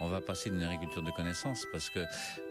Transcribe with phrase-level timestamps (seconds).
[0.00, 2.00] on va passer d'une agriculture de connaissances parce que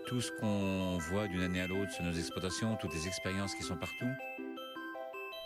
[0.07, 3.63] tout ce qu'on voit d'une année à l'autre sur nos exploitations, toutes les expériences qui
[3.63, 4.09] sont partout.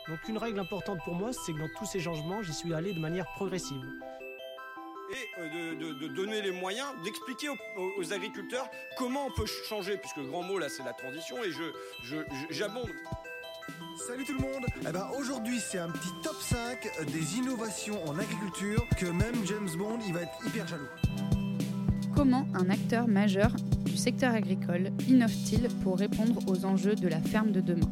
[0.10, 2.94] Donc une règle importante pour moi, c'est que dans tous ces changements, j'y suis allé
[2.94, 3.86] de manière progressive.
[5.12, 8.68] Et euh, de, de- de donner les moyens d'expliquer aux, aux- aux agriculteurs
[8.98, 11.64] comment on peut changer, puisque le grand mot là c'est la transition, et je,
[12.04, 12.90] je, je- j'abonde.
[14.08, 18.18] Salut tout le monde eh ben, Aujourd'hui c'est un petit top 5 des innovations en
[18.18, 20.88] agriculture que même James Bond il va être hyper jaloux.
[22.24, 27.52] Comment un acteur majeur du secteur agricole innove-t-il pour répondre aux enjeux de la ferme
[27.52, 27.90] de demain?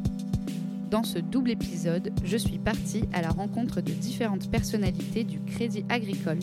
[0.90, 5.84] Dans ce double épisode, je suis partie à la rencontre de différentes personnalités du crédit
[5.90, 6.38] agricole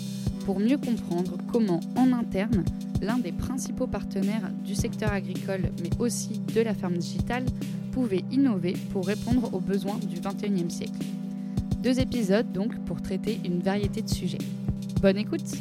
[0.45, 2.63] pour mieux comprendre comment, en interne,
[3.01, 7.47] l'un des principaux partenaires du secteur agricole, mais aussi de la ferme digitale,
[7.91, 11.03] pouvait innover pour répondre aux besoins du 21e siècle.
[11.81, 14.37] Deux épisodes donc pour traiter une variété de sujets.
[15.01, 15.55] Bonne écoute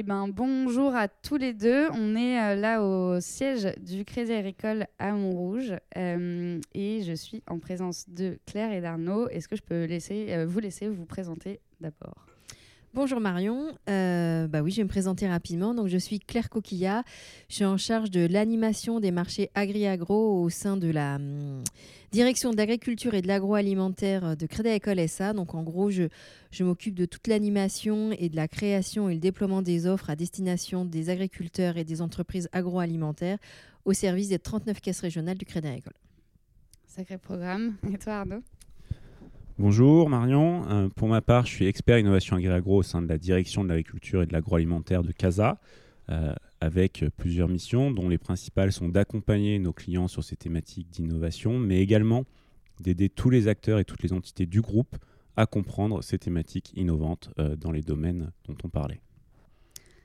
[0.00, 1.88] Eh ben, bonjour à tous les deux.
[1.90, 7.42] On est euh, là au siège du Crédit Agricole à Montrouge euh, et je suis
[7.48, 9.28] en présence de Claire et d'Arnaud.
[9.28, 12.27] Est-ce que je peux euh, vous laisser vous présenter d'abord?
[12.94, 15.74] Bonjour Marion, Euh, bah oui, je vais me présenter rapidement.
[15.74, 17.04] Donc, je suis Claire Coquillat,
[17.48, 21.62] je suis en charge de l'animation des marchés agri-agro au sein de la hum,
[22.12, 25.32] direction de l'agriculture et de l'agroalimentaire de Crédit Agricole SA.
[25.34, 26.04] Donc, en gros, je,
[26.50, 30.16] je m'occupe de toute l'animation et de la création et le déploiement des offres à
[30.16, 33.38] destination des agriculteurs et des entreprises agroalimentaires
[33.84, 35.94] au service des 39 caisses régionales du Crédit Agricole.
[36.86, 37.76] Sacré programme.
[37.92, 38.42] Et toi Arnaud?
[39.60, 43.18] Bonjour Marion, Euh, pour ma part je suis expert innovation agri-agro au sein de la
[43.18, 45.58] direction de l'agriculture et de l'agroalimentaire de CASA
[46.10, 51.58] euh, avec plusieurs missions dont les principales sont d'accompagner nos clients sur ces thématiques d'innovation
[51.58, 52.24] mais également
[52.78, 54.94] d'aider tous les acteurs et toutes les entités du groupe
[55.36, 59.00] à comprendre ces thématiques innovantes euh, dans les domaines dont on parlait.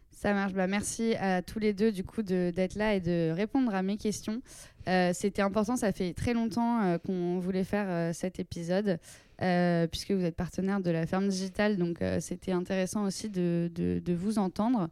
[0.10, 0.54] Ça marche.
[0.54, 3.98] Bah, merci à tous les deux du coup d'être là et de répondre à mes
[3.98, 4.42] questions.
[4.86, 5.76] C'était important.
[5.76, 9.00] Ça fait très longtemps qu'on voulait faire cet épisode
[9.44, 11.78] euh, puisque vous êtes partenaire de la ferme digitale.
[11.78, 14.90] Donc euh, c'était intéressant aussi de, vous entendre.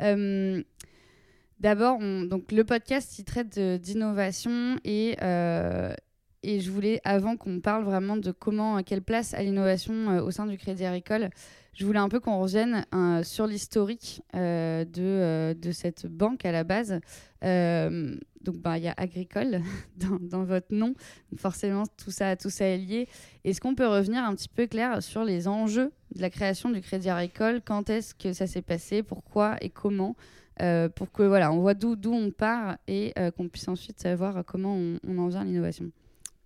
[0.00, 0.62] Euh,
[1.60, 8.16] D'abord, on- donc le podcast il traite d'innovation et je voulais, avant qu'on parle vraiment
[8.16, 11.30] de comment, quelle place à l'innovation au sein du Crédit Agricole,
[11.74, 12.84] je voulais un peu qu'on revienne
[13.22, 16.98] sur l'historique de cette banque à la base.
[18.42, 19.60] Donc, bah, il y a agricole
[19.96, 20.94] dans, votre nom.
[21.36, 23.08] Forcément, tout ça, tout ça est lié.
[23.44, 26.80] Est-ce qu'on peut revenir un petit peu, Claire, sur les enjeux de la création du
[26.80, 27.60] Crédit Agricole?
[27.64, 29.02] Quand est-ce que ça s'est passé?
[29.02, 30.16] Pourquoi et comment?
[30.60, 34.44] Euh, Pour que voilà, on voit d'où on part et euh, qu'on puisse ensuite savoir
[34.44, 35.90] comment on en vient à l'innovation.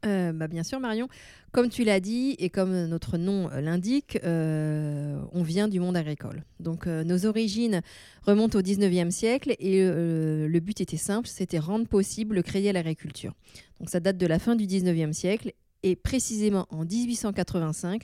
[0.05, 1.09] Euh, bah, bien sûr, Marion.
[1.57, 5.97] Comme tu l'as dit et comme notre nom euh, l'indique, euh, on vient du monde
[5.97, 6.45] agricole.
[6.61, 7.81] Donc, euh, nos origines
[8.27, 12.75] remontent au 19e siècle et le but était simple, c'était rendre possible le crédit à
[12.75, 13.33] l'agriculture.
[13.81, 18.03] Donc, ça date de la fin du 19e siècle et précisément en 1885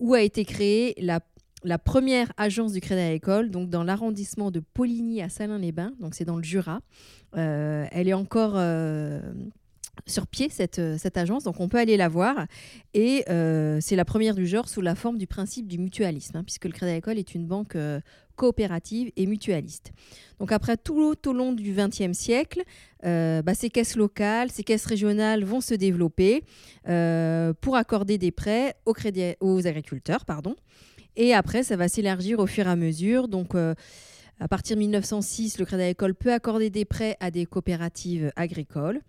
[0.00, 5.22] où a été créée la première agence du Crédit Agricole, donc dans l'arrondissement de Poligny
[5.22, 6.80] à Salins-les-Bains, donc c'est dans le Jura.
[7.34, 8.56] Elle est encore
[10.06, 12.46] sur pied cette, euh, cette agence, donc on peut aller la voir.
[12.94, 16.44] Et euh, c'est la première du genre sous la forme du principe du mutualisme, hein,
[16.44, 18.00] puisque le Crédit Agricole est une banque euh,
[18.36, 19.92] coopérative et mutualiste.
[20.38, 22.62] Donc après tout au long du XXe siècle,
[23.02, 26.42] bah, ces caisses locales, ces caisses régionales vont se développer
[27.60, 30.24] pour accorder des prêts aux, agriculteurs.
[30.24, 30.56] Pardon.
[31.16, 33.28] Et après, ça va s'élargir au fur et à mesure.
[33.28, 33.54] Donc
[34.42, 39.02] à partir de 1906, le Crédit Agricole peut accorder des prêts à des coopératives agricoles.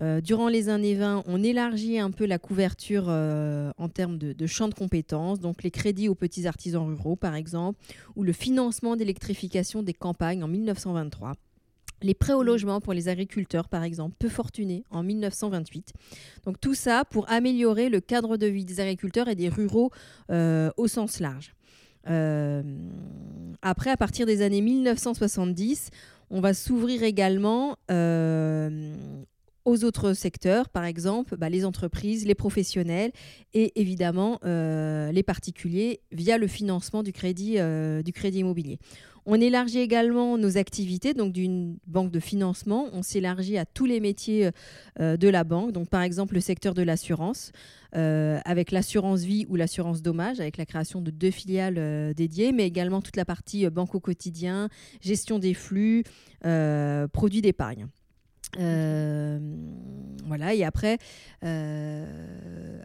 [0.00, 4.32] Euh, durant les années 20, on élargit un peu la couverture euh, en termes de,
[4.32, 7.78] de champ de compétences, donc les crédits aux petits artisans ruraux par exemple,
[8.16, 11.34] ou le financement d'électrification des campagnes en 1923.
[12.00, 15.92] Les prêts au logement pour les agriculteurs, par exemple, peu fortunés en 1928.
[16.44, 19.92] Donc tout ça pour améliorer le cadre de vie des agriculteurs et des ruraux
[20.30, 21.54] euh, au sens large.
[22.04, 25.90] Après, à partir des années 1970,
[26.30, 27.76] on va s'ouvrir également
[29.64, 33.12] aux autres secteurs, par exemple bah, les entreprises, les professionnels
[33.54, 38.78] et évidemment euh, les particuliers via le financement du crédit, euh, du crédit immobilier.
[39.24, 44.00] On élargit également nos activités, donc d'une banque de financement, on s'élargit à tous les
[44.00, 44.50] métiers
[44.98, 47.52] euh, de la banque, donc par exemple le secteur de l'assurance,
[47.94, 53.02] avec l'assurance vie ou l'assurance dommage, avec la création de deux filiales dédiées, mais également
[53.02, 54.70] toute la partie banque au quotidien,
[55.02, 56.02] gestion des flux,
[56.40, 57.88] produits d'épargne.
[58.58, 59.38] Euh,
[60.26, 60.98] voilà, et après,
[61.44, 62.82] euh,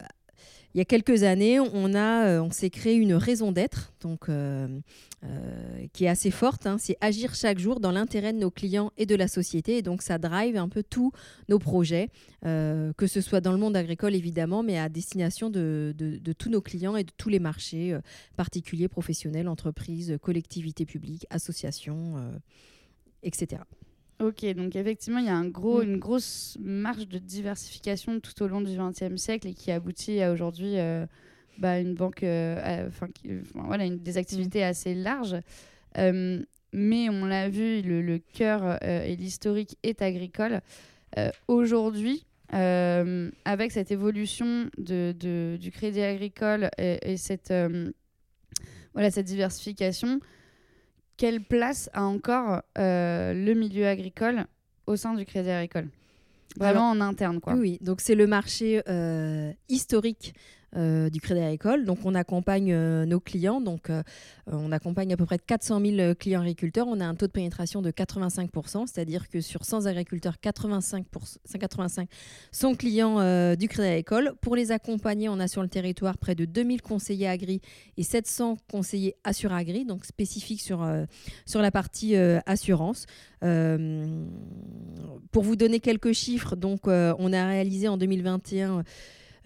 [0.74, 4.28] il y a quelques années, on, a, on s'est créé une raison d'être, donc
[5.24, 6.64] euh, qui est assez forte.
[6.68, 6.76] Hein.
[6.78, 9.78] c'est agir chaque jour dans l'intérêt de nos clients et de la société.
[9.78, 11.10] Et donc, ça drive un peu tous
[11.48, 12.10] nos projets,
[12.46, 15.92] euh, que ce soit dans le monde agricole, évidemment, mais à destination de,
[16.38, 18.00] tous nos clients et de tous les marchés, euh,
[18.36, 22.14] particuliers, professionnels, entreprises, collectivités publiques, associations,
[23.24, 23.62] etc.
[24.20, 25.84] Ok, donc effectivement, il y a un gros, Mm.
[25.90, 30.32] une grosse marge de diversification tout au long du XXe siècle et qui aboutit à
[30.32, 31.06] aujourd'hui euh,
[31.58, 35.36] bah, une banque, euh, enfin, qui- enfin, voilà, une, des activités assez larges.
[35.98, 36.42] Euh,
[36.72, 40.60] mais on l'a vu, le, le cœur et l'historique est agricole.
[41.46, 47.52] Aujourd'hui, avec cette évolution de, de- du crédit agricole et, et cette,
[48.92, 50.20] voilà, cette diversification,
[51.18, 54.46] quelle place a encore euh, le milieu agricole
[54.86, 55.88] au sein du crédit agricole?
[56.56, 57.52] Vraiment en interne, quoi.
[57.52, 57.78] Oui, oui.
[57.82, 60.34] donc c'est le marché euh, historique
[60.76, 61.84] euh, du Crédit Agricole.
[61.84, 64.02] Donc on accompagne euh, nos clients, donc euh,
[64.46, 66.86] on accompagne à peu près 400 000 clients agriculteurs.
[66.88, 71.06] On a un taux de pénétration de 85%, c'est-à-dire que sur 100 agriculteurs, 85,
[71.44, 72.08] 185
[72.52, 73.16] sont clients
[73.56, 74.34] du Crédit Agricole.
[74.40, 77.60] Pour les accompagner, on a sur le territoire près de 2000 conseillers agri
[77.96, 80.86] et 700 conseillers assure-agri, donc spécifiques sur,
[81.46, 83.06] sur la partie assurance.
[83.40, 88.82] Pour vous donner quelques chiffres, donc on a réalisé en 2021 euh,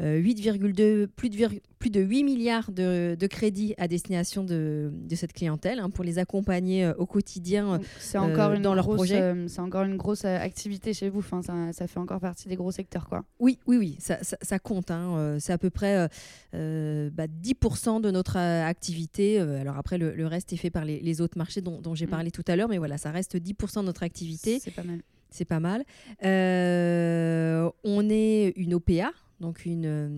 [0.00, 1.48] 8,2 plus de,
[1.78, 6.04] plus de 8 milliards de, de crédits à destination de, de cette clientèle hein, pour
[6.04, 7.80] les accompagner euh, au quotidien.
[7.98, 9.20] C'est encore, euh, une dans leur grosse, projet.
[9.20, 11.18] euh, c'est encore une grosse euh, activité chez vous.
[11.20, 13.24] Enfin, ça, ça fait encore partie des gros secteurs, quoi.
[13.40, 14.90] Oui, oui, oui, ça, ça- ça compte.
[14.90, 16.08] hein, euh, C'est à peu près euh,
[16.54, 19.38] euh, bah, 10% de notre euh, activité.
[19.40, 21.94] Euh, alors après, le, le reste est fait par les, les autres marchés dont, dont
[21.94, 22.10] j'ai Mm.
[22.10, 24.58] parlé tout à l'heure, mais voilà, ça reste 10% de notre activité.
[24.60, 25.00] C'est pas mal.
[25.30, 25.82] C'est pas mal.
[26.24, 29.12] Euh, on est une OPA,
[29.42, 30.08] donc euh,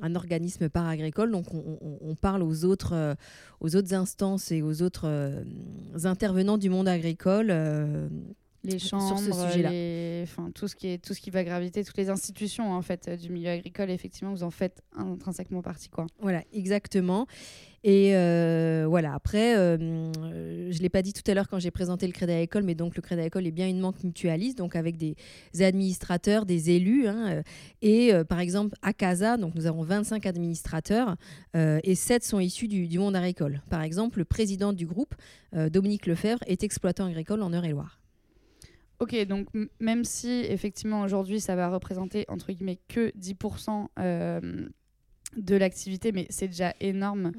[0.00, 1.30] un organisme paragricole.
[1.30, 3.14] Donc on, parle aux autres, euh,
[3.60, 5.42] aux autres instances et aux autres euh,
[6.04, 7.52] intervenants du monde agricole.
[8.64, 11.96] Les Sur chambres, les- enfin, tout, ce qui est, tout ce qui va graviter, toutes
[11.96, 15.88] les institutions en fait, du milieu agricole, effectivement, vous en faites intrinsèquement partie.
[15.88, 16.06] Quoi.
[16.20, 17.26] Voilà, exactement.
[17.84, 19.76] Et euh, voilà, après, euh,
[20.72, 22.74] je ne l'ai pas dit tout à l'heure quand j'ai présenté le Crédit Agricole, mais
[22.74, 25.14] donc le Crédit Agricole est bien une banque mutualiste, donc avec des
[25.60, 27.06] administrateurs, des élus.
[27.06, 27.42] hein, euh,
[27.80, 31.16] et euh, par exemple, à Casa, donc nous avons 25 administrateurs
[31.54, 33.62] et 7 sont issus du, du monde agricole.
[33.70, 35.14] Par exemple, le président du groupe,
[35.52, 37.97] Dominique Lefebvre, est exploitant agricole en Eure-et-Loire.
[39.00, 39.46] Ok, donc
[39.78, 44.68] même si effectivement aujourd'hui ça va représenter entre guillemets que 10% euh,
[45.36, 47.30] de l'activité, mais c'est déjà énorme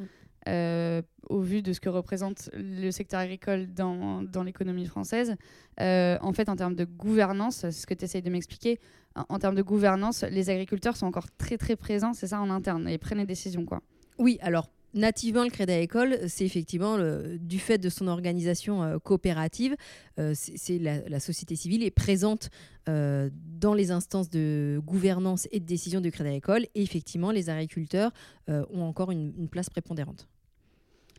[0.48, 5.36] euh, au vu de ce que représente le secteur agricole dans, dans l'économie française.
[5.82, 8.80] Euh, en fait, en termes de gouvernance, c'est ce que tu essayes de m'expliquer,
[9.16, 12.50] en, en termes de gouvernance, les agriculteurs sont encore très très présents, c'est ça en
[12.50, 13.82] interne, et prennent les décisions quoi.
[14.18, 16.98] Oui, alors nativement, le Crédit Agricole, c'est effectivement
[17.40, 19.76] du fait de son organisation euh, coopérative,
[20.20, 22.50] euh, c'est la, société civile est présente
[22.88, 26.64] euh, dans les instances de gouvernance et de décision du Crédit Agricole.
[26.76, 28.12] Et effectivement, les agriculteurs
[28.48, 30.28] ont encore une, place prépondérante.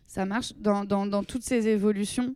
[0.06, 2.34] Ça marche dans, toutes ces évolutions.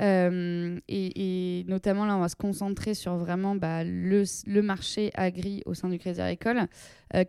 [0.00, 5.74] et, notamment là, on va se concentrer sur vraiment bah, le, le marché agri au
[5.74, 6.66] sein du Crédit Agricole.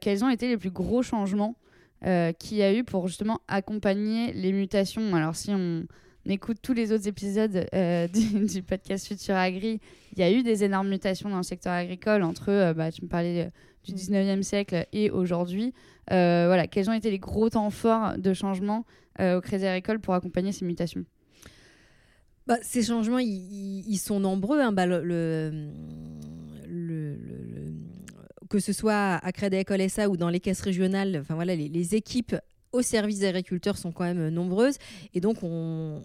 [0.01, 1.55] Quels ont été les plus gros changements
[2.33, 5.85] qu'il y a eu pour justement accompagner les mutations Alors si on
[6.25, 9.79] écoute tous les autres épisodes euh, du, du podcast Futur Agri,
[10.13, 13.01] il y a eu des énormes mutations dans le secteur agricole entre, euh, bah, tu
[13.03, 13.49] me parlais euh,
[13.83, 15.73] du 19e siècle et aujourd'hui.
[16.11, 18.85] Euh, voilà, quels ont été les gros temps forts de changement
[19.19, 21.03] euh, au Crédit Agricole pour accompagner ces mutations?
[22.47, 24.59] Bah, ces changements, ils, sont nombreux.
[24.59, 24.71] hein.
[24.73, 25.53] Bah, le- le-
[28.53, 31.95] que ce soit à Crédit Agricole SA ou dans les caisses régionales, enfin voilà, les,
[31.95, 32.35] équipes
[32.71, 34.77] au service des agriculteurs sont quand même nombreuses
[35.15, 35.99] et donc on,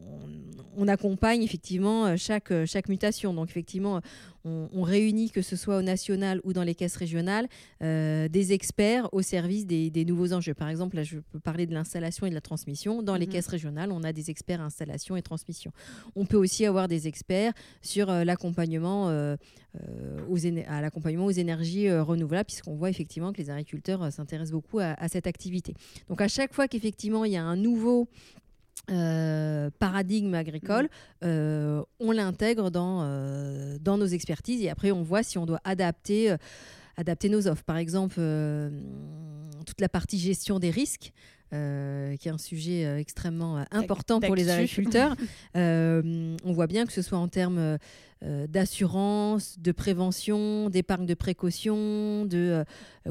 [0.89, 3.35] accompagne effectivement euh, chaque, chaque mutation.
[3.35, 4.01] Donc effectivement,
[4.45, 7.49] on, on réunit que ce soit au national ou dans les caisses régionales
[7.83, 10.55] euh, des experts au service des, des nouveaux enjeux.
[10.55, 13.03] Par exemple, là je peux parler de l'installation et de la transmission.
[13.03, 13.33] Dans les Mhm.
[13.33, 15.73] caisses régionales, on a des experts installation et transmission.
[16.17, 17.53] On peut aussi avoir des experts
[17.83, 19.37] sur euh, l'accompagnement euh,
[19.81, 24.79] euh, aux à l'accompagnement aux énergies renouvelables, puisqu'on voit effectivement que les agriculteurs s'intéressent beaucoup
[24.79, 25.75] à, à cette activité.
[26.09, 28.09] Donc à chaque fois qu'effectivement il y a un nouveau
[28.91, 30.89] euh, paradigme agricole,
[31.25, 35.61] euh, on l'intègre dans, euh, dans nos expertises et après on voit si on doit
[35.65, 36.35] adapter.
[36.97, 37.63] adapter nos offres.
[37.63, 38.21] Par exemple,
[39.67, 41.13] toute la partie gestion des risques.
[41.55, 45.17] Euh, qui est un sujet euh, extrêmement euh, important pour les agriculteurs.
[45.55, 47.79] On voit bien que ce soit en termes
[48.21, 52.65] d'assurance, de prévention, d'épargne de précaution, de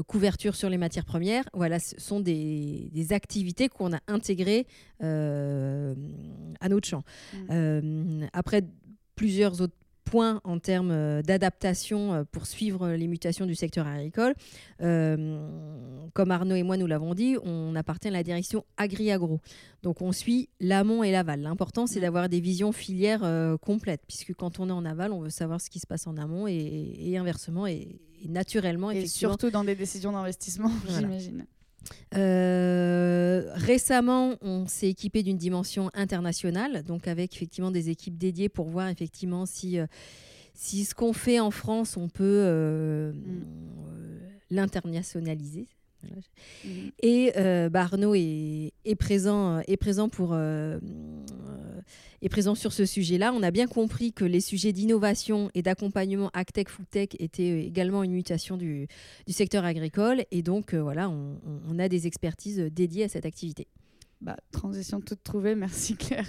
[0.06, 1.48] couverture sur les matières premières.
[1.54, 4.66] Voilà, ce sont des, des activités qu'on a intégrées
[5.00, 7.04] à notre champ.
[7.48, 8.26] Mm.
[8.32, 8.62] Après,
[9.16, 9.74] plusieurs autres
[10.08, 14.34] points en termes euh, d'adaptation euh, pour suivre les mutations du secteur agricole.
[14.80, 19.40] Euh, comme Arnaud et moi nous l'avons dit, on appartient à la direction Agri-Agro.
[19.82, 21.40] Donc on suit l'amont et l'aval.
[21.40, 23.20] L'important, c'est d'avoir des visions filières
[23.60, 26.16] complètes, puisque quand on est en aval, on veut savoir ce qui se passe en
[26.16, 31.00] amont et, et inversement et, et naturellement, Et surtout dans des décisions d'investissement, Voilà.
[31.00, 31.46] j'imagine.
[32.16, 38.66] Euh, récemment, on s'est équipé d'une dimension internationale, donc avec effectivement des équipes dédiées pour
[38.68, 39.86] voir effectivement si, euh,
[40.54, 43.44] si ce qu'on fait en France, on peut euh, Mm.
[44.50, 45.66] l'internationaliser.
[46.02, 46.22] Voilà.
[46.64, 46.90] Mhm.
[47.02, 50.34] Et euh, bah, Arnaud est, est présent, est présent pour
[52.22, 53.32] est présent sur ce sujet-là.
[53.34, 58.12] On a bien compris que les sujets d'innovation et d'accompagnement AgTech, FoodTech étaient également une
[58.12, 58.88] mutation du,
[59.28, 60.24] secteur agricole.
[60.30, 63.66] Et donc euh, voilà, on, a des expertises dédiées à cette activité.
[64.20, 66.26] Bah, transition toute trouvée, merci Claire.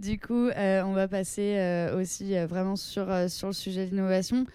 [0.00, 3.86] du coup, euh, on va passer euh, aussi euh, vraiment sur, euh, sur le sujet
[3.86, 4.46] de l'innovation.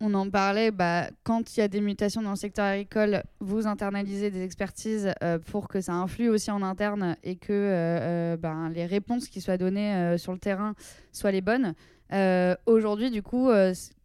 [0.00, 3.66] On en parlait, bah, quand il y a des mutations dans le secteur agricole, vous
[3.66, 8.36] internalisez des expertises euh, pour que ça influe aussi en interne et que euh, euh,
[8.36, 10.74] ben, les réponses qui soient données sur le terrain
[11.12, 11.74] soient les bonnes.
[12.66, 13.48] Aujourd'hui, du coup,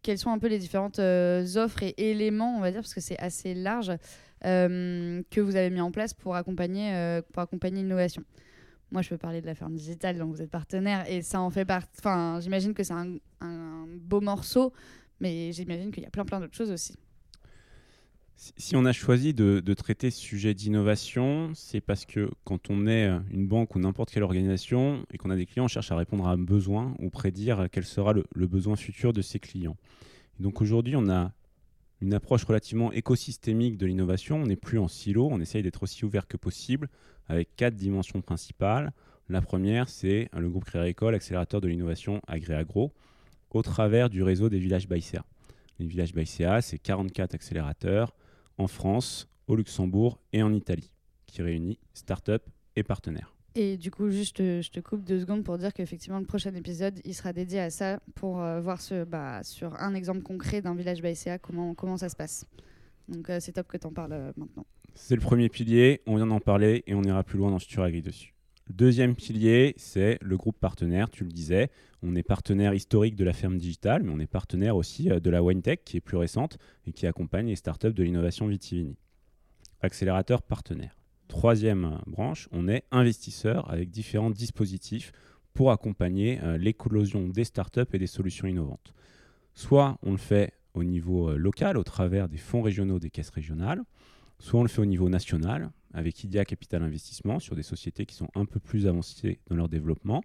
[0.02, 3.18] quelles sont un peu les différentes offres et éléments, on va dire, parce que c'est
[3.18, 3.92] assez large,
[4.42, 7.20] que vous avez mis en place pour accompagner,
[7.64, 8.24] l'innovation?
[8.90, 11.48] Moi, je peux parler de la ferme digitale, dont vous êtes partenaire, et ça en
[11.48, 11.88] fait partie.
[11.98, 14.72] Enfin, j'imagine que c'est un beau morceau,
[15.20, 16.94] mais j'imagine qu'il y a plein, plein d'autres choses aussi.
[18.56, 23.08] Si, on a choisi de, traiter ce sujet d'innovation, c'est parce que quand on est
[23.30, 26.26] une banque ou n'importe quelle organisation et qu'on a des clients, on cherche à répondre
[26.26, 29.76] à un besoin ou prédire quel sera le, besoin futur de ses clients.
[30.40, 31.30] Donc aujourd'hui, on a
[32.00, 34.42] une approche relativement écosystémique de l'innovation.
[34.42, 36.88] On n'est plus en silo, on essaye d'être aussi ouvert que possible
[37.28, 38.92] avec quatre dimensions principales.
[39.28, 42.92] La première, c'est le groupe Créa École, accélérateur de l'innovation agri-agro,
[43.52, 45.24] au travers du réseau des villages Baïséa.
[45.78, 48.14] Les villages Baïséa, c'est 44 accélérateurs
[48.58, 50.92] en France, au Luxembourg et en Italie,
[51.26, 52.44] qui réunit start-up
[52.76, 53.34] et partenaires.
[53.54, 56.54] Et du coup, juste, euh, je te coupe deux secondes pour dire qu'effectivement, le prochain
[56.54, 60.62] épisode, il sera dédié à ça pour euh, voir ce, bah, sur un exemple concret
[60.62, 62.46] d'un village BICA comment, comment ça se passe.
[63.08, 64.64] Donc, euh, c'est top que tu en parles euh, maintenant.
[64.94, 67.82] C'est le premier pilier, on vient d'en parler et on ira plus loin dans Futur
[67.82, 68.34] Agri dessus.
[68.72, 71.68] Deuxième pilier, c'est le groupe partenaire, tu le disais.
[72.02, 75.28] On est partenaire historique de la ferme digitale, mais on est partenaire aussi euh, de
[75.28, 78.96] la WineTech, qui est plus récente et qui accompagne les startups de l'innovation vitivini.
[79.82, 80.96] Accélérateur partenaire.
[81.28, 85.12] Troisième euh, branche, on est investisseur avec différents dispositifs
[85.52, 88.94] pour accompagner euh, l'éclosion des startups et des solutions innovantes.
[89.52, 93.82] Soit on le fait au niveau local, au travers des fonds régionaux des caisses régionales,
[94.38, 98.14] soit on le fait au niveau national, avec IDEA Capital Investissement, sur des sociétés qui
[98.14, 100.22] sont un peu plus avancées dans leur développement.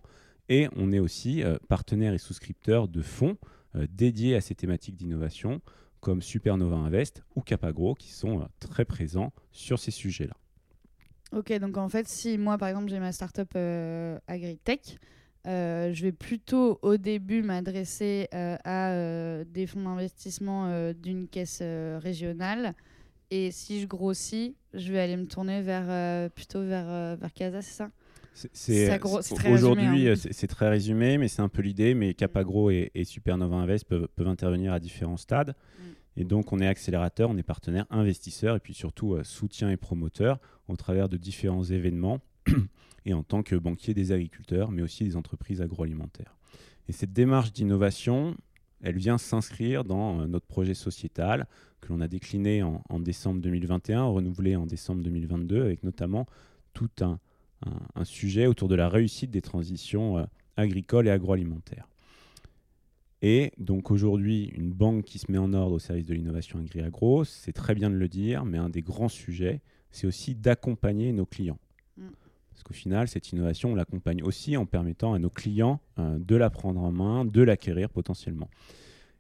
[0.49, 3.37] Et on est aussi euh, partenaire et souscripteur de fonds
[3.75, 5.61] euh, dédiés à ces thématiques d'innovation,
[5.99, 10.35] comme Supernova Invest ou Capagro, qui sont euh, très présents sur ces sujets-là.
[11.33, 13.53] Ok, donc en fait, si moi, par exemple, j'ai ma startup
[14.27, 14.97] AgriTech,
[15.43, 22.75] je vais plutôt au début m'adresser à des fonds d'investissement d'une caisse régionale.
[23.29, 27.33] Et si je grossis, je vais aller me tourner vers, euh, plutôt vers, euh, vers
[27.33, 27.91] Casa, c'est ça
[28.33, 31.95] C'est- aujourd'hui, c'est, très résumé, mais c'est un peu l'idée.
[31.95, 35.55] Mais Capagro et, et Supernova Invest peuvent, peuvent intervenir à différents stades.
[36.17, 39.77] Et donc, on est accélérateur, on est partenaire, investisseur et puis surtout euh, soutien et
[39.77, 42.19] promoteur au travers de différents événements
[43.05, 46.35] et en tant que banquier des agriculteurs, mais aussi des entreprises agroalimentaires.
[46.89, 48.35] Et cette démarche d'innovation,
[48.81, 51.47] elle vient s'inscrire dans euh, notre projet sociétal
[51.81, 56.25] que l'on a décliné en, décembre 2021, renouvelé en décembre 2022, avec notamment
[56.73, 57.19] tout un
[58.03, 60.23] sujet autour de la réussite des transitions euh,
[60.57, 61.87] agricoles et agroalimentaires.
[63.21, 67.23] Et donc aujourd'hui, une banque qui se met en ordre au service de l'innovation agri-agro,
[67.23, 71.25] c'est très bien de le dire, mais un des grands sujets, c'est aussi d'accompagner nos
[71.25, 71.59] clients.
[71.97, 72.07] Mm.
[72.57, 76.35] Parce qu'au final, cette innovation, on l'accompagne aussi en permettant à nos clients euh, de
[76.35, 78.49] la prendre en main, de l'acquérir potentiellement.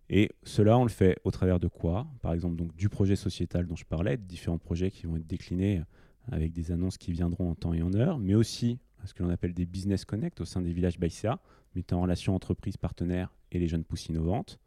[0.09, 2.07] Et cela, on le fait au travers de quoi?
[2.23, 5.27] Par exemple, donc, du projet sociétal dont je parlais, de différents projets qui vont être
[5.27, 5.83] déclinés
[6.31, 9.29] avec des annonces qui viendront en temps et en heure, mais aussi ce que l'on
[9.29, 11.39] appelle des business connect au sein des villages BICA,
[11.75, 14.57] mettant en relation entreprises partenaires et les jeunes pousses innovantes.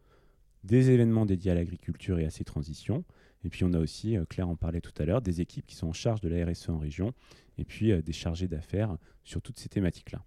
[0.62, 3.02] des événements dédiés à l'agriculture et à ses transitions.
[3.44, 5.76] Et puis on a aussi, euh, Claire en parlait tout à l'heure, des équipes qui
[5.76, 7.12] sont en charge de la RSE en région
[7.58, 10.22] et puis euh, des chargés d'affaires sur toutes ces thématiques-là.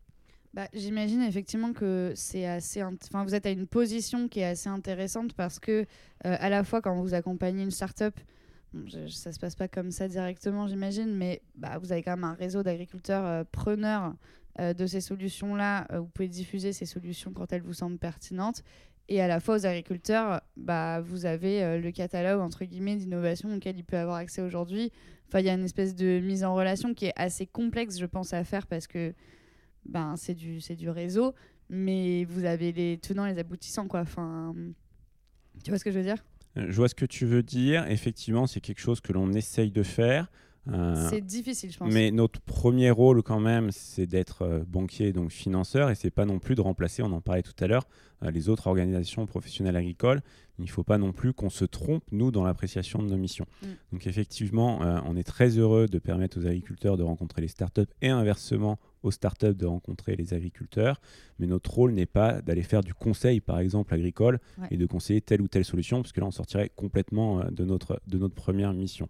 [0.53, 2.83] Bah, J'imagine effectivement que c'est assez.
[2.83, 5.85] Enfin, vous êtes à une position qui est assez intéressante parce que, euh,
[6.21, 8.19] à la fois, quand vous accompagnez une start-up,
[8.71, 12.23] bon, ça se passe pas comme ça directement, j'imagine, mais bah, vous avez quand même
[12.23, 14.15] un réseau d'agriculteurs preneurs
[14.59, 15.87] de ces solutions-là.
[15.97, 18.63] Vous pouvez diffuser ces solutions quand elles vous semblent pertinentes.
[19.09, 23.53] Et à la fois, aux agriculteurs, bah, vous avez euh, le catalogue entre guillemets d'innovation
[23.53, 24.91] auquel il peut avoir accès aujourd'hui.
[25.27, 28.05] Enfin, il y a une espèce de mise en relation qui est assez complexe, je
[28.05, 29.13] pense, à faire parce que
[29.85, 31.33] ben, c'est du, du réseau,
[31.69, 34.01] mais vous avez les tenants les aboutissants, quoi.
[34.01, 34.55] Enfin,
[35.63, 36.23] tu vois ce que je veux dire?
[36.57, 37.85] Euh, Je vois ce que tu veux dire.
[37.89, 40.31] Effectivement, c'est quelque chose que l'on essaye de faire.
[40.71, 41.91] Euh, C'est difficile, je pense.
[41.91, 46.25] Mais notre premier rôle quand même, c'est d'être euh, banquier, donc financeur, et c'est pas
[46.25, 47.85] non plus de remplacer, on en parlait tout à l'heure,
[48.23, 50.21] euh, les autres organisations professionnelles agricoles.
[50.59, 53.45] Il ne faut pas non plus qu'on se trompe, nous, dans l'appréciation de nos missions.
[53.61, 53.67] Mm.
[53.91, 58.09] Donc effectivement, on est très heureux de permettre aux agriculteurs de rencontrer les startups et
[58.09, 61.01] inversement aux startups de rencontrer les agriculteurs.
[61.39, 64.67] Mais notre rôle n'est pas d'aller faire du conseil, par exemple, agricole, Ouais.
[64.71, 67.99] et de conseiller telle ou telle solution, parce que là, on sortirait complètement de, notre,
[68.07, 69.09] de notre première mission.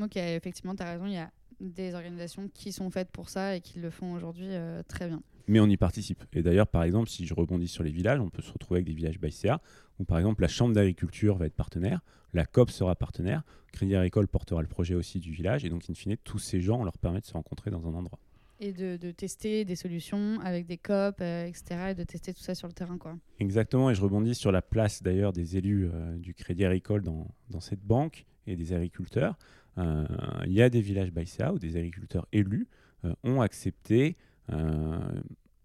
[0.00, 1.30] A- effectivement, tu as raison, il y a
[1.60, 5.22] des organisations qui sont faites pour ça et qui le font aujourd'hui euh, très bien.
[5.46, 6.24] mais on y participe.
[6.32, 8.86] Et d'ailleurs, par exemple, si je rebondis sur les villages, on peut se retrouver avec
[8.86, 9.60] des villages by CA,
[10.00, 12.00] où par exemple la Chambre d'agriculture va être partenaire,
[12.32, 15.94] la COP sera partenaire, Crédit Agricole portera le projet aussi du village, et donc in
[15.94, 18.18] fine, tous ces gens, on leur permet de se rencontrer dans un endroit.
[18.58, 21.90] Et de, de tester des solutions avec des COP, euh, etc.
[21.90, 23.16] Et de tester tout ça sur le terrain, quoi.
[23.40, 27.26] Exactement, et je rebondis sur la place d'ailleurs des élus euh, du Crédit Agricole dans,
[27.50, 29.36] dans cette banque et des agriculteurs.
[29.78, 30.04] Euh,
[30.46, 32.68] Il y a des villages CA où des agriculteurs élus
[33.04, 34.16] euh, ont accepté
[34.52, 34.98] euh,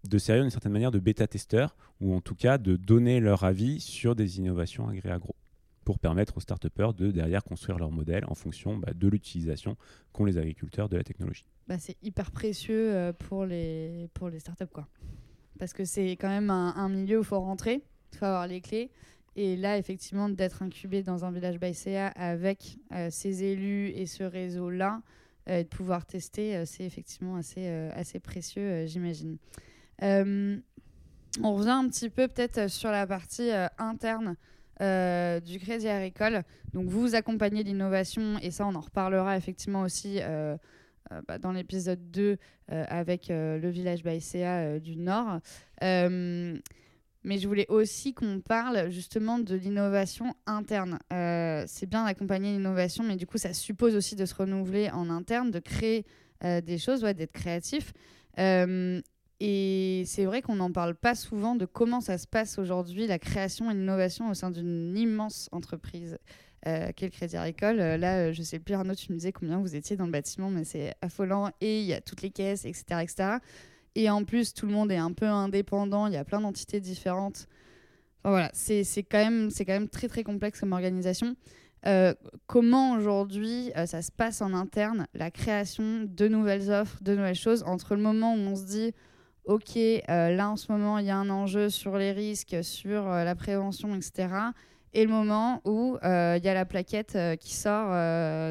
[0.08, 3.80] de servir d'une certaine manière de bêta-testeurs, ou en tout cas de donner leur avis
[3.80, 5.34] sur des innovations agri-agro,
[5.84, 9.76] pour permettre aux start-upers de derrière construire leur modèle en fonction bah, de l'utilisation
[10.12, 11.44] qu'ont les agriculteurs de la technologie.
[11.66, 14.88] Bah, c'est hyper précieux pour les, pour les startups, quoi.
[15.58, 18.46] Parce que c'est quand même un, un milieu où il faut rentrer, il faut avoir
[18.46, 18.90] les clés.
[19.40, 24.24] Et là, effectivement, d'être incubé dans un village CA avec euh, ces élus et ce
[24.24, 25.00] réseau-là,
[25.48, 29.38] euh, et de pouvoir tester, euh, c'est effectivement assez, assez précieux, j'imagine.
[30.02, 34.34] On revient un petit peu peut-être sur la partie interne
[34.80, 36.42] du Crédit Agricole.
[36.72, 40.18] Donc, vous, accompagnez l'innovation, et ça, on en reparlera effectivement aussi
[41.28, 42.38] bah, dans l'épisode 2
[42.72, 45.38] euh, avec le village Baïséa du Nord.
[47.24, 50.98] Mais je voulais aussi qu'on parle justement de l'innovation interne.
[51.12, 55.10] Euh, c'est bien d'accompagner l'innovation, mais du coup, ça suppose aussi de se renouveler en
[55.10, 56.06] interne, de créer
[56.44, 57.92] euh, des choses, d'être créatif.
[58.38, 59.00] Euh,
[59.40, 63.18] et c'est vrai qu'on n'en parle pas souvent de comment ça se passe aujourd'hui, la
[63.18, 66.18] création et l'innovation au sein d'une immense entreprise
[66.66, 67.78] euh, qu'est le Crédit Agricole.
[67.78, 70.10] Euh, là, euh, je sais plus, Arnaud, tu me disais combien vous étiez dans le
[70.10, 71.50] bâtiment, mais c'est affolant.
[71.60, 73.36] Et il y a toutes les caisses, etc., etc.
[73.98, 76.78] Et en plus, tout le monde est un peu indépendant, il y a plein d'entités
[76.78, 77.48] différentes.
[78.22, 81.34] Voilà, c'est quand, même- quand même très, très complexe comme organisation.
[81.84, 82.14] Euh,
[82.46, 87.34] comment aujourd'hui euh, ça se passe en interne, la création de nouvelles offres, de nouvelles
[87.34, 88.92] choses, entre le moment où on se dit
[89.46, 93.04] ok, euh, là en ce moment il y a un enjeu sur les risques, sur
[93.08, 94.28] la prévention, etc.
[94.94, 97.88] Et le moment où il y a la plaquette qui sort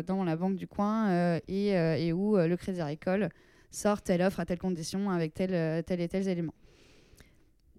[0.03, 3.29] dans la banque du coin et, et où le Crédit Agricole
[3.77, 6.53] sort telle offre à telle condition avec tel, euh, tel et tel élément.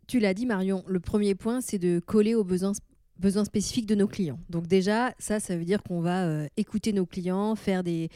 [0.06, 2.72] Tu l'as dit, Marion, le premier point, c'est de coller aux besoins,
[3.18, 4.38] besoins spécifiques de nos clients.
[4.48, 8.08] Donc déjà, ça, ça veut dire qu'on va euh, écouter nos clients, faire des,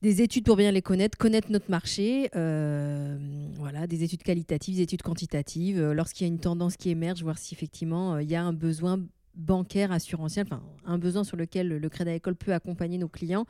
[0.00, 3.18] des études pour bien les connaître, connaître notre marché, euh,
[3.56, 5.82] voilà, des études qualitatives, des études quantitatives.
[5.90, 8.98] Lorsqu'il y a une tendance qui émerge, voir si effectivement il y a un besoin
[9.34, 13.46] bancaire, assurantiel, enfin un besoin sur lequel le Crédit Agricole peut accompagner nos clients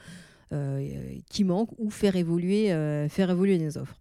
[1.29, 3.97] qui manque ou faire évoluer, euh, faire évoluer nos offres.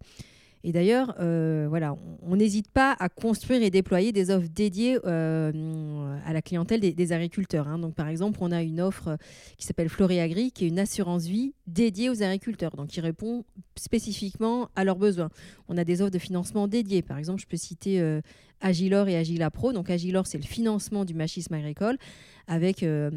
[0.64, 1.94] Et d'ailleurs, euh, voilà,
[2.26, 7.12] on- n'hésite pas à construire et déployer des offres dédiées euh, à la clientèle des,
[7.12, 7.68] agriculteurs.
[7.68, 7.78] hein.
[7.78, 9.16] Donc, par exemple, on a une offre
[9.56, 13.44] qui s'appelle Floréagri, qui est une assurance vie dédiée aux agriculteurs, donc qui répond
[13.76, 15.30] spécifiquement à leurs besoins.
[15.68, 17.02] On a des offres de financement dédiées.
[17.02, 18.20] Par exemple, je peux citer euh,
[18.60, 19.72] Agilor et Agila Pro.
[19.72, 21.98] Donc, Agilor, c'est le financement du machisme agricole
[22.48, 23.10] avec euh,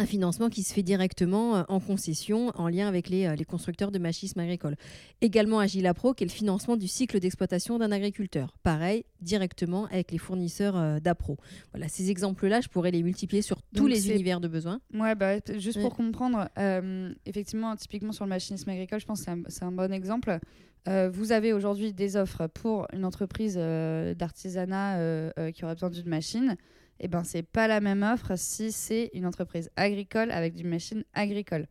[0.00, 3.44] un financement qui se fait directement euh, en concession en lien avec les, euh, les
[3.44, 4.76] constructeurs de machisme agricole.
[5.20, 8.56] Également Agila Pro, qui est le financement du cycle d'exploitation d'un agriculteur?
[8.62, 11.36] Pareil, directement avec les fournisseurs euh, d'APRO.
[11.72, 14.80] Voilà, ces exemples-là, je pourrais les multiplier sur tous Donc les univers de besoins.
[14.94, 19.30] Ouais, bah, juste pour comprendre, euh, effectivement, typiquement sur le machinisme agricole, je pense que
[19.48, 20.38] c'est un, bon exemple.
[20.88, 24.96] Euh, vous avez aujourd'hui des offres pour une entreprise euh, d'artisanat
[25.52, 26.56] qui aurait besoin d'une machine.
[27.00, 31.02] Eh ben c'est pas la même offre si c'est une entreprise agricole avec du machine
[31.14, 31.66] agricole.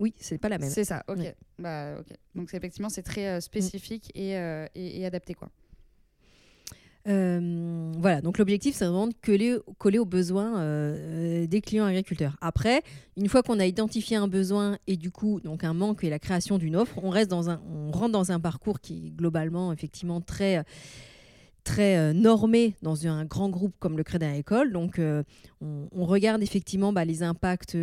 [0.00, 0.70] Oui, c'est pas la même.
[0.70, 1.18] C'est ça, ok.
[1.58, 2.16] Bah, ok.
[2.34, 5.34] Donc effectivement, c'est très euh, spécifique et, euh, et, et, adapté.
[5.34, 5.50] quoi.
[7.06, 10.64] Euh, voilà, donc l'objectif, c'est vraiment de coller, coller aux besoins
[11.46, 12.36] des clients agriculteurs.
[12.40, 12.82] Après,
[13.16, 16.18] une fois qu'on a identifié un besoin et du coup, donc un manque et la
[16.18, 19.72] création d'une offre, on, reste dans un, on rentre dans un parcours qui est globalement,
[19.72, 20.64] effectivement, très
[21.70, 24.72] très euh, normé dans un grand groupe comme le Crédit Agricole.
[24.72, 27.76] Donc, on, on, regarde effectivement bah, les impacts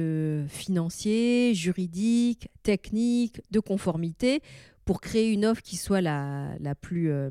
[0.47, 4.41] financiers, juridiques, techniques, de conformité
[4.87, 7.29] pour créer une offre qui soit la, la plus, euh,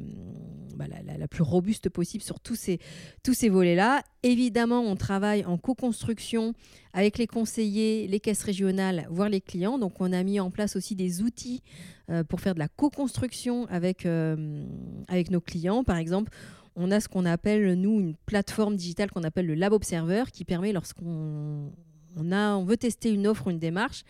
[0.77, 0.85] bah,
[1.19, 2.79] la, plus robuste possible sur tous ces,
[3.25, 4.03] tous ces volets-là.
[4.23, 6.53] Évidemment, on travaille en co-construction
[6.92, 9.79] avec les conseillers, les caisses régionales, voire les clients.
[9.79, 11.62] Donc, on a mis en place aussi des outils
[12.11, 14.66] euh, pour faire de la co-construction avec, euh,
[15.09, 15.83] avec nos clients.
[15.83, 16.31] Par exemple,
[16.77, 20.45] on a ce qu'on appelle, nous, une plateforme digitale qu'on appelle le Lab Observer qui
[20.45, 21.73] permet, lorsqu'on
[22.19, 24.05] on on veut tester une offre ou une démarche,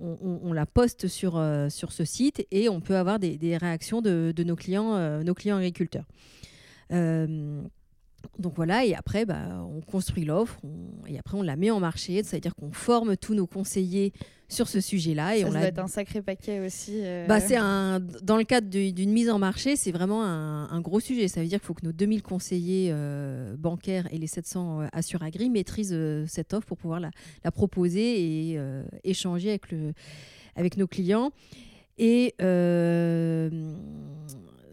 [0.00, 4.32] on, la poste sur, euh, sur ce site et on peut avoir des, réactions de,
[4.44, 6.06] nos, clients, euh, nos clients agriculteurs.
[6.92, 7.62] Euh,
[8.38, 10.60] donc voilà, et après, bah, on construit l'offre
[11.06, 14.12] et après on la met en marché, c'est-à-dire qu'on forme tous nos conseillers
[14.48, 15.36] sur ce sujet-là.
[15.36, 17.00] Et ça, on doit être un sacré paquet aussi.
[17.02, 17.26] Euh.
[17.26, 21.28] Bah, c'est un, dans le cadre d'une mise en marché, c'est vraiment un, gros sujet.
[21.28, 24.86] Ça veut dire qu'il faut que nos 2000 conseillers euh, bancaires et les 700 euh,
[24.92, 27.10] assuragris maîtrisent cette offre pour pouvoir la,
[27.44, 28.60] la proposer et
[29.02, 29.92] échanger avec, le,
[30.56, 31.30] avec nos clients.
[31.98, 32.34] Et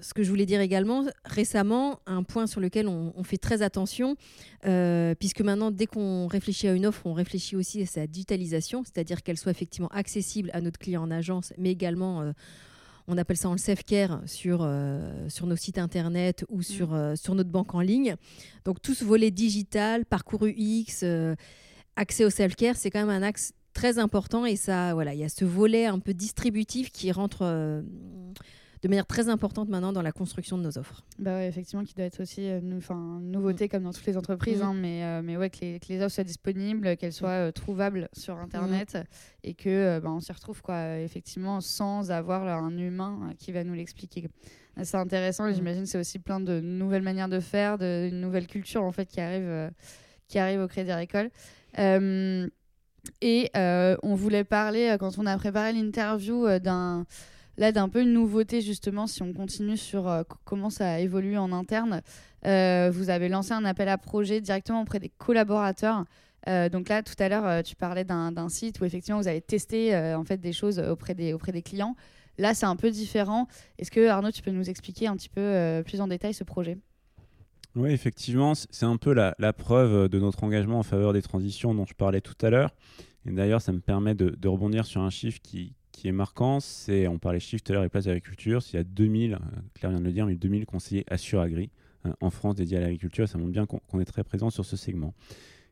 [0.02, 4.16] ce que je voulais dire également, récemment, un point sur lequel on, fait très attention,
[4.66, 8.84] euh, puisque maintenant, dès qu'on réfléchit à une offre, on réfléchit aussi à sa digitalisation,
[8.84, 12.32] c'est-à-dire qu'elle soit effectivement accessible à notre client en agence, mais également, euh,
[13.08, 17.16] on appelle ça en self-care sur, euh, sur nos sites internet ou sur, mm.
[17.16, 18.16] sur notre banque en ligne.
[18.66, 21.06] Donc tout ce volet digital, parcours UX,
[21.96, 25.24] accès au self-care, c'est quand même un axe très important et ça, voilà, il y
[25.24, 27.84] a ce volet un peu distributif qui rentre
[28.82, 31.04] de manière très importante maintenant dans la construction de nos offres.
[31.20, 32.80] Bah ouais, effectivement, qui doit être aussi euh, une
[33.32, 33.70] nouveauté mm.
[33.70, 34.64] comme dans toutes les entreprises, mm.
[34.64, 37.52] hein, mais, euh, mais ouais, que les, que les, offres soient disponibles, qu'elles soient euh,
[37.52, 39.04] trouvables sur Internet mm.
[39.44, 43.74] et que bah, on s'y retrouve quoi, effectivement sans avoir un humain qui va nous
[43.74, 44.28] l'expliquer.
[44.84, 48.48] C'est intéressant et j'imagine c'est aussi plein de nouvelles manières de faire, de, une nouvelle
[48.48, 49.70] culture en fait qui arrive,
[50.28, 51.30] qui arrive au Crédit Agricole.
[53.22, 57.06] et on voulait parler, quand on a préparé l'interview, d'un
[57.58, 61.38] là d'un peu une nouveauté justement si on continue sur euh, comment ça a évolué
[61.38, 62.02] en interne.
[62.46, 66.06] Euh, vous avez lancé un appel à projet directement auprès des collaborateurs.
[66.48, 69.96] Euh, donc là, tout à l'heure, tu parlais d'un site où effectivement vous avez testé
[69.96, 71.96] en fait des choses auprès des, auprès des clients.
[72.38, 73.48] Là, c'est un peu différent.
[73.78, 76.78] Est-ce que Arnaud, tu peux nous expliquer un petit peu plus en détail ce projet?
[77.76, 81.74] Oui, effectivement, c'est un peu la, la, preuve de notre engagement en faveur des transitions
[81.74, 82.72] dont je parlais tout à l'heure.
[83.26, 87.08] Et d'ailleurs, ça me permet de, rebondir sur un chiffre qui, qui est marquant, c'est,
[87.08, 89.38] on parlait chiffre tout à l'heure et place d'agriculture, s'il y a 2000, euh,
[89.74, 91.70] Claire vient de le dire, mais 2000 conseillers Assure-Agri
[92.06, 94.78] euh, en France dédiés à l'agriculture, ça montre bien qu'on est très présent sur ce
[94.78, 95.14] segment.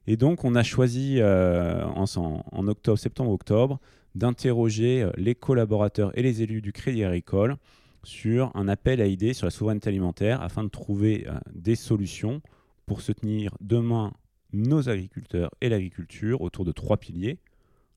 [0.07, 3.79] Et donc, on a choisi euh, en, octobre, septembre-octobre,
[4.15, 7.57] d'interroger les collaborateurs et les élus du Crédit Agricole
[8.03, 12.41] sur un appel à idées sur la souveraineté alimentaire afin de trouver des solutions
[12.87, 14.13] pour soutenir demain
[14.51, 17.37] nos agriculteurs et l'agriculture autour de trois piliers.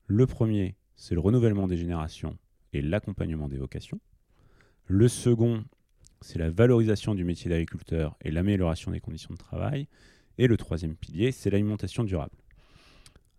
[0.06, 2.38] Le premier, c'est le renouvellement des générations
[2.72, 3.98] et l'accompagnement des vocations.
[4.86, 5.64] Le second,
[6.20, 9.88] c'est la valorisation du métier d'agriculteur et l'amélioration des conditions de travail.
[10.38, 12.36] Et le troisième pilier, c'est l'alimentation durable.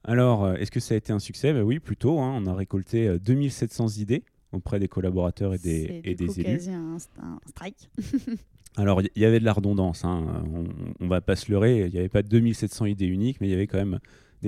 [0.04, 1.54] Alors, euh, est-ce que ça a été un succès?
[1.54, 2.19] Ben Oui, plutôt.
[2.19, 2.34] Hein.
[2.36, 6.67] On a récolté 2700 euh, idées auprès des collaborateurs et des, et des élus.
[6.67, 7.89] un, un strike.
[8.76, 10.04] Alors, il y, avait de la redondance.
[10.04, 10.43] Hein.
[10.99, 11.86] On ne va pas se leurrer.
[11.86, 13.99] Il n'y avait pas 2700 idées uniques, mais il y avait quand même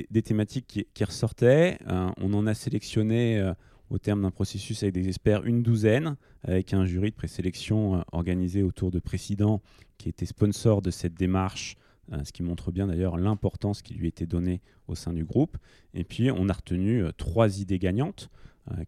[0.10, 1.78] des, thématiques qui, ressortaient.
[1.88, 3.54] Euh, on en a sélectionné euh,
[3.90, 8.02] au terme d'un processus avec des experts une douzaine, avec un jury de présélection euh,
[8.12, 9.62] organisé autour de présidents
[9.98, 11.78] qui étaient sponsors de cette démarche,
[12.24, 15.58] ce qui montre bien d'ailleurs l'importance qui lui était donnée au sein du groupe.
[15.96, 18.30] Et puis on a retenu trois idées gagnantes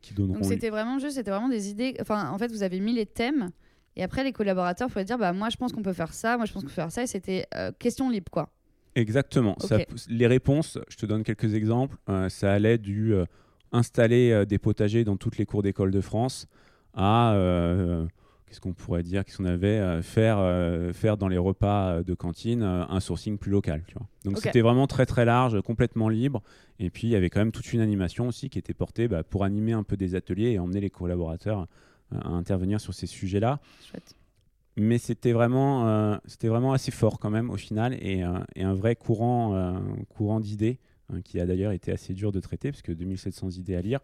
[0.01, 0.35] qui donneront.
[0.35, 1.95] Donc c'était vraiment juste, c'était vraiment des idées.
[1.99, 3.49] Enfin, en fait, vous avez mis les thèmes.
[3.95, 6.45] Et après, les collaborateurs pouvaient dire bah, Moi, je pense qu'on peut faire ça, moi,
[6.45, 7.01] je pense qu'on peut faire ça.
[7.01, 7.47] Et c'était
[7.79, 8.51] question libre, quoi.
[8.97, 9.55] Exactement.
[10.09, 11.97] les réponses, je te donne quelques exemples.
[12.09, 13.25] Euh, ça allait du euh,
[13.71, 16.47] installer euh, des potagers dans toutes les cours d'école de France
[16.95, 17.35] à
[18.47, 20.39] qu'est-ce qu'on pourrait dire qu'est-ce qu'on avait faire
[20.95, 23.83] faire dans les repas de cantine un sourcing plus local.
[23.87, 24.07] Tu vois.
[24.25, 26.41] Donc c'était vraiment très très large, complètement libre.
[26.79, 29.21] Et puis il y avait quand même toute une animation aussi qui était portée bah,
[29.21, 31.67] pour animer un peu des ateliers et emmener les collaborateurs
[32.11, 33.59] à intervenir sur ces sujets-là.
[34.77, 38.63] Mais c'était vraiment, euh, c'était vraiment assez fort quand même au final et, euh, et
[38.63, 40.79] un vrai courant, euh, courant d'idées
[41.11, 43.99] hein, qui a d'ailleurs été assez dur de traiter parce que 2700 idées à lire,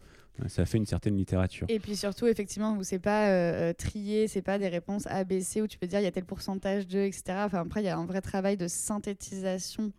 [0.48, 1.68] ça fait une certaine littérature.
[1.70, 5.62] Et puis surtout, effectivement, vous c'est pas trier, c'est pas des réponses A, B, C
[5.62, 7.24] où tu peux dire il y a tel pourcentage de, etc.
[7.46, 9.92] Enfin, après, il y a un vrai travail de synthétisation.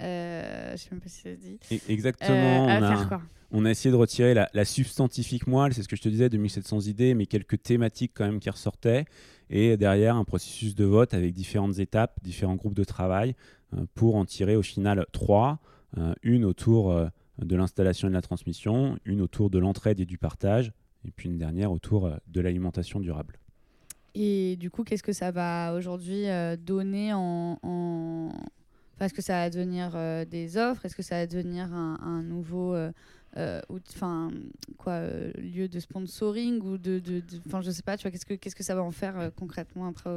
[0.00, 1.58] Je sais même pas si ça se dit.
[1.88, 2.66] Exactement.
[2.66, 3.22] à on, a, quoi.
[3.52, 6.28] on a essayé de retirer la, la substantifique moelle, c'est ce que je te disais,
[6.28, 9.04] 2700 idées, mais quelques thématiques quand même qui ressortaient.
[9.50, 13.34] Et derrière, un processus de vote avec différentes étapes, différents groupes de travail
[13.74, 15.58] euh, pour en tirer au final trois.
[15.98, 17.08] Euh, une autour euh,
[17.38, 20.72] de l'installation et de la transmission, une autour de l'entraide et du partage,
[21.04, 23.40] et puis une dernière autour de l'alimentation durable.
[24.14, 26.26] Et du coup, qu'est-ce que ça va aujourd'hui
[26.58, 28.30] donner en.
[29.00, 29.92] Est-ce que ça va devenir
[30.26, 30.84] des offres?
[30.84, 32.74] Est-ce que ça va devenir un nouveau
[33.36, 33.60] euh,
[33.94, 34.30] enfin,
[34.78, 37.00] quoi, euh, lieu de sponsoring ou de,
[37.46, 39.30] enfin, je sais pas, tu vois, qu'est-ce que qu'est-ce que ça va en faire euh,
[39.34, 40.10] concrètement après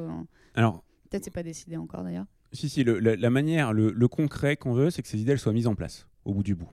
[0.56, 2.26] Alors, Peut-être c'est pas décidé encore d'ailleurs.
[2.54, 5.34] Si, si, le- la, la manière, le, le concret qu'on veut, c'est que ces idées
[5.34, 6.70] elles soient mises en place au bout du bout.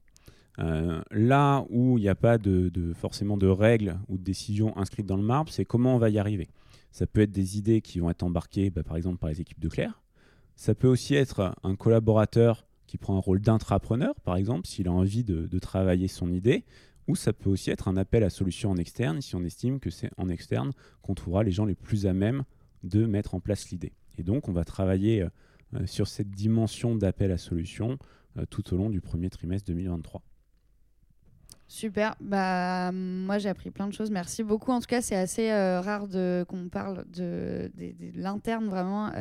[1.11, 5.07] Là où il n'y a pas de, de- forcément de règles ou de décisions inscrites
[5.07, 6.49] dans le marbre, c'est comment on va y arriver.
[6.93, 9.61] Ça peut être des idées qui vont être embarquées, bah, par exemple, par les équipes
[9.61, 10.03] de Claire.
[10.57, 14.93] Ça peut aussi être un collaborateur qui prend un rôle d'intrapreneur, par exemple, s'il a
[14.93, 16.65] envie de, travailler son idée.
[17.07, 19.91] Ou ça peut aussi être un appel à solution en externe, si on estime que
[19.91, 22.43] c'est en externe qu'on trouvera les gens les plus à même
[22.83, 23.93] de mettre en place l'idée.
[24.19, 25.29] Et donc, on va travailler euh,
[25.77, 27.97] euh, sur cette dimension d'appel à solution
[28.37, 30.21] euh, tout au long du premier trimestre 2023.
[31.69, 32.17] Super.
[32.21, 34.11] Bah, moi, j'ai appris plein de choses.
[34.11, 34.73] Merci beaucoup.
[34.73, 36.09] En tout cas, c'est assez euh, rare
[36.49, 37.71] qu'on parle de,
[38.17, 39.13] l'interne vraiment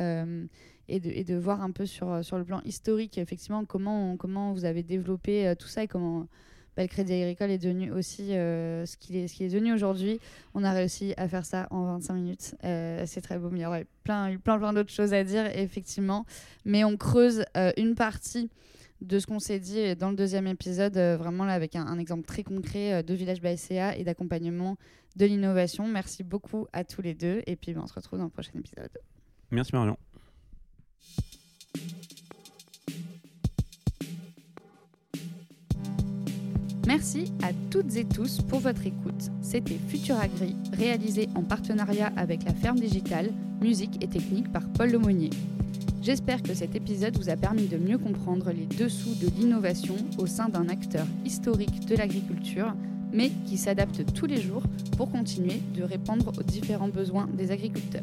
[0.90, 5.46] et, de, voir un peu sur, sur le plan historique, effectivement, comment, vous avez développé
[5.46, 6.26] euh, tout ça et comment
[6.76, 10.20] bah, le Crédit Agricole est devenu aussi euh, ce qu'il est, devenu aujourd'hui.
[10.54, 12.54] On a réussi à faire ça en 25 minutes.
[12.64, 15.46] Euh, c'est très beau, mais il y aurait plein, plein, plein d'autres choses à dire,
[15.56, 16.26] effectivement.
[16.64, 18.50] Mais on creuse euh, une partie
[19.00, 22.24] de ce qu'on s'est dit dans le deuxième épisode, euh, vraiment là avec un, exemple
[22.24, 24.76] très concret euh, de Village BSCA et d'accompagnement
[25.16, 25.86] de l'innovation.
[25.86, 28.52] Merci beaucoup à tous les deux et puis ben, on se retrouve dans le prochain
[28.54, 28.90] épisode.
[29.50, 29.96] Merci Marion.
[36.90, 39.30] Merci à toutes et tous pour votre écoute.
[39.42, 44.90] C'était Futur Agri, réalisé en partenariat avec la ferme digitale, musique et technique par Paul
[44.90, 45.30] Lemonnier.
[46.02, 50.26] J'espère que cet épisode vous a permis de mieux comprendre les dessous de l'innovation au
[50.26, 52.74] sein d'un acteur historique de l'agriculture,
[53.12, 54.64] mais qui s'adapte tous les jours
[54.96, 58.02] pour continuer de répondre aux différents besoins des agriculteurs.